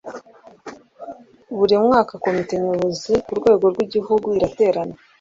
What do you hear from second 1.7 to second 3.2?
mwaka komite nyobozi